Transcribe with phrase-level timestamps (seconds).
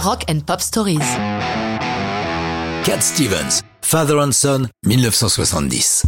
[0.00, 1.00] Rock and Pop Stories.
[2.84, 6.04] Cat Stevens, Father and Son, 1970.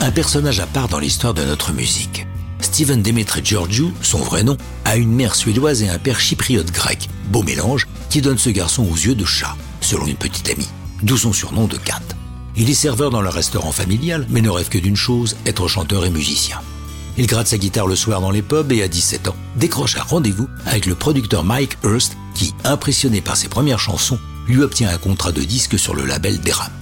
[0.00, 2.26] Un personnage à part dans l'histoire de notre musique.
[2.60, 4.56] Steven Demetre Georgiou, son vrai nom,
[4.86, 7.10] a une mère suédoise et un père chypriote grec.
[7.26, 10.70] Beau mélange qui donne ce garçon aux yeux de chat, selon une petite amie,
[11.02, 12.00] d'où son surnom de Cat.
[12.56, 16.06] Il est serveur dans le restaurant familial, mais ne rêve que d'une chose, être chanteur
[16.06, 16.62] et musicien.
[17.16, 20.02] Il gratte sa guitare le soir dans les pubs et à 17 ans, décroche un
[20.02, 24.18] rendez-vous avec le producteur Mike Hurst qui, impressionné par ses premières chansons,
[24.48, 26.72] lui obtient un contrat de disque sur le label Deram.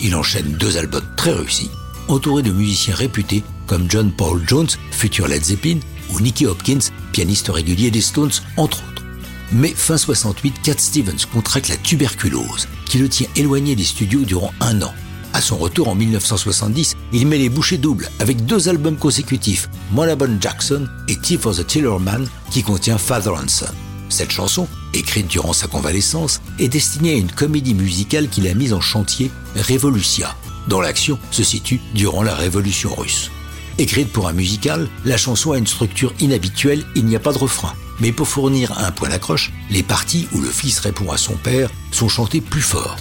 [0.00, 1.70] Il enchaîne deux albums très réussis,
[2.08, 5.78] entouré de musiciens réputés comme John Paul Jones, futur Led Zeppelin,
[6.10, 6.78] ou Nicky Hopkins,
[7.12, 9.04] pianiste régulier des Stones, entre autres.
[9.52, 14.52] Mais fin 68, Cat Stevens contracte la tuberculose, qui le tient éloigné des studios durant
[14.60, 14.92] un an
[15.38, 20.36] à son retour en 1970, il met les bouchées doubles avec deux albums consécutifs, Monabon
[20.40, 23.66] Jackson et Tea for the Tillerman, qui contient Father and Son.
[24.08, 28.72] Cette chanson, écrite durant sa convalescence, est destinée à une comédie musicale qu'il a mise
[28.72, 30.34] en chantier, Révolutia,
[30.66, 33.30] dont l'action se situe durant la Révolution russe.
[33.78, 37.38] Écrite pour un musical, la chanson a une structure inhabituelle, il n'y a pas de
[37.38, 37.74] refrain.
[38.00, 41.70] Mais pour fournir un point d'accroche, les parties où le fils répond à son père
[41.92, 42.96] sont chantées plus fort.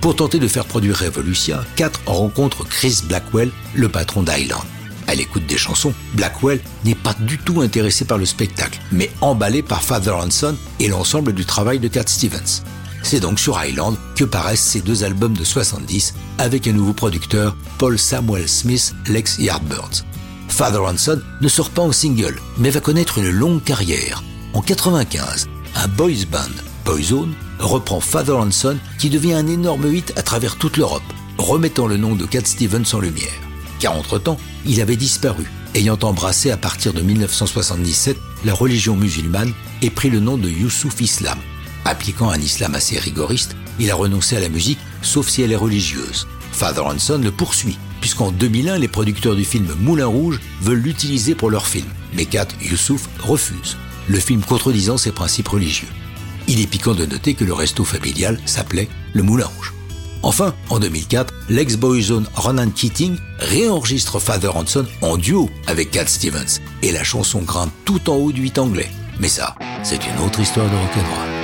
[0.00, 4.64] Pour tenter de faire produire Revolutia, 4 rencontrent Chris Blackwell, le patron d'Island.
[5.06, 9.62] À l'écoute des chansons, Blackwell n'est pas du tout intéressé par le spectacle, mais emballé
[9.62, 12.62] par Father Hanson et l'ensemble du travail de Cat Stevens.
[13.02, 17.54] C'est donc sur Island que paraissent ces deux albums de 70 avec un nouveau producteur,
[17.76, 20.04] Paul Samuel Smith, l'ex Yardbirds.
[20.48, 24.22] Father Hanson ne sort pas en single, mais va connaître une longue carrière.
[24.54, 26.48] En 95, un boys band,
[26.86, 31.02] Boyzone, reprend Father Hanson qui devient un énorme hit à travers toute l'Europe,
[31.38, 33.28] remettant le nom de Cat Stevens en lumière.
[33.78, 39.52] Car entre-temps, il avait disparu, ayant embrassé à partir de 1977 la religion musulmane
[39.82, 41.38] et pris le nom de Youssouf Islam.
[41.84, 45.56] Appliquant un islam assez rigoriste, il a renoncé à la musique, sauf si elle est
[45.56, 46.26] religieuse.
[46.52, 51.50] Father Hanson le poursuit, puisqu'en 2001, les producteurs du film Moulin Rouge veulent l'utiliser pour
[51.50, 51.86] leur film.
[52.14, 53.76] Mais Kat Youssouf refuse,
[54.08, 55.88] le film contredisant ses principes religieux.
[56.52, 59.72] Il est piquant de noter que le resto familial s'appelait le Moulin Rouge.
[60.24, 66.90] Enfin, en 2004, l'ex-boyzone Ronan Keating réenregistre Father Hanson en duo avec Cat Stevens et
[66.90, 68.90] la chanson grimpe tout en haut du 8 anglais.
[69.20, 71.39] Mais ça, c'est une autre histoire de rock'n'roll.